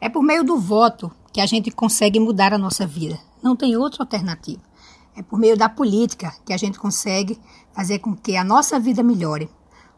É 0.00 0.08
por 0.08 0.22
meio 0.22 0.44
do 0.44 0.56
voto 0.58 1.10
que 1.32 1.40
a 1.40 1.46
gente 1.46 1.70
consegue 1.70 2.20
mudar 2.20 2.54
a 2.54 2.58
nossa 2.58 2.86
vida. 2.86 3.18
Não 3.42 3.56
tem 3.56 3.76
outra 3.76 4.02
alternativa. 4.02 4.62
É 5.16 5.22
por 5.22 5.38
meio 5.38 5.56
da 5.56 5.68
política 5.68 6.32
que 6.46 6.52
a 6.52 6.56
gente 6.56 6.78
consegue 6.78 7.40
fazer 7.72 7.98
com 7.98 8.14
que 8.14 8.36
a 8.36 8.44
nossa 8.44 8.78
vida 8.78 9.02
melhore. 9.02 9.50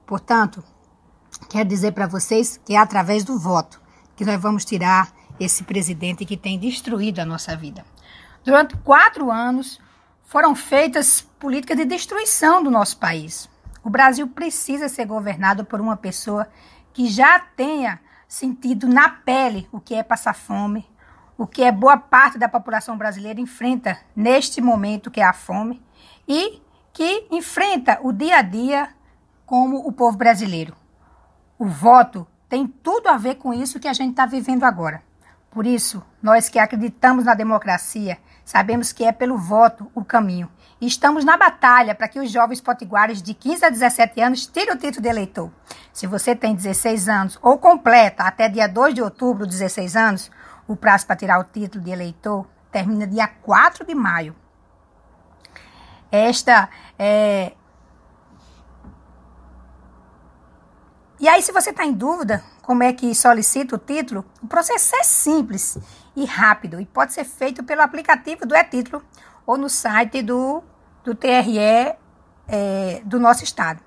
Portanto, 0.07 0.65
quero 1.49 1.69
dizer 1.69 1.93
para 1.93 2.07
vocês 2.07 2.59
que 2.65 2.75
é 2.75 2.79
através 2.79 3.25
do 3.25 3.39
voto 3.39 3.81
que 4.17 4.25
nós 4.25 4.41
vamos 4.41 4.65
tirar 4.65 5.13
esse 5.39 5.65
presidente 5.65 6.25
que 6.25 6.37
tem 6.37 6.59
destruído 6.59 7.21
a 7.21 7.27
nossa 7.27 7.55
vida. 7.57 7.85
Durante 8.45 8.77
quatro 8.79 9.31
anos 9.31 9.79
foram 10.25 10.55
feitas 10.55 11.21
políticas 11.39 11.77
de 11.77 11.85
destruição 11.85 12.63
do 12.63 12.71
nosso 12.71 12.97
país. 12.99 13.49
O 13.83 13.91
Brasil 13.91 14.27
precisa 14.29 14.89
ser 14.89 15.07
governado 15.07 15.65
por 15.65 15.81
uma 15.81 15.97
pessoa 15.97 16.47
que 16.93 17.07
já 17.09 17.39
tenha 17.39 18.01
sentido 18.31 18.87
na 18.87 19.09
pele 19.09 19.69
o 19.73 19.81
que 19.81 19.93
é 19.93 20.05
passar 20.05 20.35
fome, 20.35 20.89
o 21.37 21.49
que 21.49 21.65
é 21.65 21.73
boa 21.73 21.97
parte 21.97 22.39
da 22.39 22.49
população 22.49 22.97
brasileira 22.97 23.41
enfrenta 23.41 23.99
neste 24.15 24.61
momento 24.61 25.11
que 25.11 25.21
é 25.21 25.25
a 25.25 25.33
fome 25.33 25.83
e 26.29 26.63
que 26.93 27.27
enfrenta 27.33 27.99
o 28.03 28.13
dia 28.13 28.37
a 28.37 28.43
dia 28.43 28.89
como 29.45 29.79
o 29.79 29.91
povo 29.91 30.17
brasileiro. 30.17 30.77
O 31.59 31.67
voto 31.67 32.25
tem 32.49 32.69
tudo 32.69 33.09
a 33.09 33.17
ver 33.17 33.35
com 33.35 33.53
isso 33.53 33.81
que 33.81 33.89
a 33.89 33.93
gente 33.93 34.11
está 34.11 34.27
vivendo 34.27 34.63
agora. 34.63 35.03
Por 35.51 35.67
isso, 35.67 36.01
nós 36.23 36.49
que 36.49 36.61
acreditamos 36.61 37.25
na 37.25 37.35
democracia, 37.35 38.17
sabemos 38.51 38.91
que 38.91 39.05
é 39.05 39.13
pelo 39.13 39.39
voto 39.39 39.89
o 39.95 40.05
caminho. 40.05 40.51
Estamos 40.81 41.25
na 41.25 41.37
batalha 41.37 41.95
para 41.95 42.09
que 42.09 42.19
os 42.19 42.33
jovens 42.33 42.61
potiguares 42.61 43.23
de 43.23 43.33
15 43.33 43.65
a 43.65 43.71
17 43.71 44.21
anos 44.21 44.45
tirem 44.45 44.75
o 44.75 44.77
título 44.77 45.03
de 45.03 45.09
eleitor. 45.09 45.53
Se 45.93 46.05
você 46.05 46.35
tem 46.35 46.53
16 46.53 47.09
anos 47.09 47.39
ou 47.41 47.59
completa 47.59 48.25
até 48.25 48.49
dia 48.49 48.67
2 48.67 48.95
de 48.95 49.03
outubro 49.03 49.47
16 49.47 49.95
anos, 49.95 50.33
o 50.67 50.75
prazo 50.75 51.07
para 51.07 51.15
tirar 51.15 51.39
o 51.39 51.45
título 51.45 51.85
de 51.85 51.93
eleitor 51.93 52.45
termina 52.73 53.07
dia 53.07 53.29
4 53.29 53.87
de 53.87 53.95
maio. 53.95 54.35
Esta 56.11 56.69
é. 56.99 57.53
E 61.21 61.29
aí, 61.29 61.43
se 61.43 61.53
você 61.53 61.69
está 61.69 61.85
em 61.85 61.93
dúvida 61.93 62.43
como 62.63 62.83
é 62.83 62.95
que 62.95 63.15
solicita 63.15 63.77
o 63.77 63.79
título, 63.79 64.25
o 64.43 64.47
processo 64.47 64.97
é 64.97 65.03
simples 65.03 65.77
e 66.17 66.25
rápido 66.25 66.81
e 66.81 66.87
pode 66.87 67.13
ser 67.13 67.25
feito 67.25 67.63
pelo 67.63 67.83
aplicativo 67.83 68.47
do 68.47 68.57
e-título 68.57 69.05
ou 69.47 69.59
no 69.59 69.69
site 69.69 70.23
do, 70.23 70.63
do 71.05 71.15
TRE 71.15 71.59
é, 72.49 73.03
do 73.05 73.21
nosso 73.21 73.45
estado. 73.45 73.81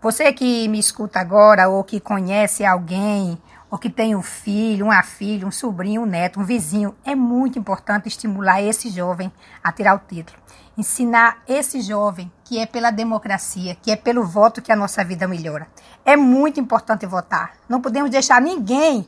Você 0.00 0.32
que 0.32 0.68
me 0.68 0.78
escuta 0.78 1.18
agora 1.18 1.68
ou 1.68 1.82
que 1.82 1.98
conhece 1.98 2.64
alguém 2.64 3.36
ou 3.76 3.78
que 3.78 3.90
tem 3.90 4.16
um 4.16 4.22
filho, 4.22 4.86
uma 4.86 5.02
filha, 5.02 5.46
um 5.46 5.50
sobrinho, 5.50 6.00
um 6.00 6.06
neto, 6.06 6.40
um 6.40 6.44
vizinho, 6.44 6.96
é 7.04 7.14
muito 7.14 7.58
importante 7.58 8.08
estimular 8.08 8.62
esse 8.62 8.88
jovem 8.88 9.30
a 9.62 9.70
tirar 9.70 9.94
o 9.94 9.98
título. 9.98 10.38
Ensinar 10.78 11.42
esse 11.46 11.82
jovem 11.82 12.32
que 12.42 12.58
é 12.58 12.64
pela 12.64 12.90
democracia, 12.90 13.74
que 13.74 13.90
é 13.90 13.96
pelo 13.96 14.24
voto 14.24 14.62
que 14.62 14.72
a 14.72 14.76
nossa 14.76 15.04
vida 15.04 15.28
melhora. 15.28 15.68
É 16.06 16.16
muito 16.16 16.58
importante 16.58 17.04
votar. 17.04 17.52
Não 17.68 17.82
podemos 17.82 18.10
deixar 18.10 18.40
ninguém 18.40 19.06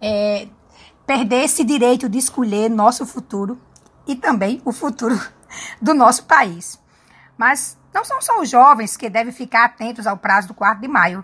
é, 0.00 0.48
perder 1.06 1.44
esse 1.44 1.62
direito 1.62 2.08
de 2.08 2.16
escolher 2.16 2.70
nosso 2.70 3.04
futuro 3.04 3.60
e 4.06 4.16
também 4.16 4.62
o 4.64 4.72
futuro 4.72 5.20
do 5.78 5.92
nosso 5.92 6.24
país. 6.24 6.80
Mas 7.36 7.76
não 7.92 8.02
são 8.02 8.22
só 8.22 8.40
os 8.40 8.48
jovens 8.48 8.96
que 8.96 9.10
devem 9.10 9.30
ficar 9.32 9.66
atentos 9.66 10.06
ao 10.06 10.16
prazo 10.16 10.48
do 10.48 10.54
4 10.54 10.80
de 10.80 10.88
maio. 10.88 11.22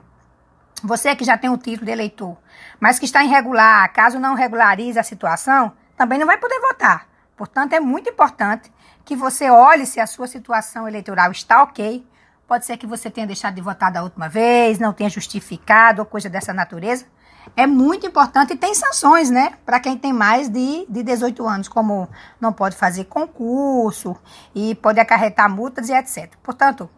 Você 0.85 1.15
que 1.15 1.25
já 1.25 1.39
tem 1.39 1.49
o 1.49 1.57
título 1.57 1.87
de 1.87 1.93
eleitor, 1.93 2.37
mas 2.81 2.99
que 2.99 3.05
está 3.05 3.23
irregular, 3.23 3.93
caso 3.93 4.19
não 4.19 4.35
regularize 4.35 4.99
a 4.99 5.03
situação, 5.05 5.73
também 5.97 6.19
não 6.19 6.27
vai 6.27 6.39
poder 6.39 6.59
votar. 6.59 7.07
Portanto, 7.37 7.73
é 7.73 7.79
muito 7.79 8.11
importante 8.11 8.73
que 9.05 9.15
você 9.15 9.49
olhe 9.49 9.87
se 9.87 10.01
a 10.01 10.07
sua 10.09 10.27
situação 10.27 10.89
eleitoral 10.89 11.31
está 11.31 11.63
ok. 11.63 12.05
Pode 12.49 12.67
ser 12.67 12.77
que 12.77 12.87
você 12.87 13.09
tenha 13.09 13.29
deixado 13.29 13.55
de 13.55 13.61
votar 13.61 13.93
da 13.93 14.03
última 14.03 14.29
vez, 14.29 14.81
não 14.81 14.93
tenha 14.93 15.09
justificado 15.09 16.03
ou 16.03 16.07
coisa 16.07 16.29
dessa 16.29 16.53
natureza. 16.53 17.07
É 17.57 17.65
muito 17.65 18.05
importante 18.05 18.53
e 18.53 18.57
tem 18.57 18.75
sanções, 18.75 19.31
né? 19.31 19.55
Para 19.65 19.79
quem 19.79 19.97
tem 19.97 20.13
mais 20.13 20.49
de, 20.49 20.85
de 20.89 21.03
18 21.05 21.47
anos, 21.47 21.69
como 21.69 22.09
não 22.41 22.53
pode 22.53 22.75
fazer 22.75 23.05
concurso 23.05 24.17
e 24.53 24.75
pode 24.75 24.99
acarretar 24.99 25.49
multas 25.49 25.89
e 25.89 25.93
etc. 25.93 26.35
Portanto, 26.43 26.91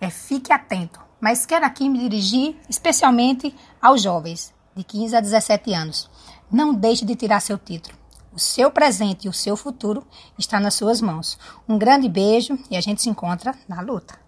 é, 0.00 0.10
fique 0.10 0.52
atento 0.52 1.00
mas 1.22 1.46
quero 1.46 1.64
aqui 1.64 1.88
me 1.88 2.00
dirigir 2.00 2.56
especialmente 2.68 3.54
aos 3.80 4.02
jovens 4.02 4.52
de 4.74 4.82
15 4.82 5.14
a 5.14 5.20
17 5.20 5.72
anos. 5.72 6.10
Não 6.50 6.74
deixe 6.74 7.04
de 7.04 7.14
tirar 7.14 7.38
seu 7.38 7.56
título. 7.56 7.96
O 8.32 8.40
seu 8.40 8.72
presente 8.72 9.26
e 9.26 9.28
o 9.28 9.32
seu 9.32 9.56
futuro 9.56 10.04
está 10.36 10.58
nas 10.58 10.74
suas 10.74 11.00
mãos. 11.00 11.38
Um 11.68 11.78
grande 11.78 12.08
beijo 12.08 12.58
e 12.68 12.76
a 12.76 12.80
gente 12.80 13.00
se 13.00 13.08
encontra 13.08 13.54
na 13.68 13.80
luta. 13.80 14.18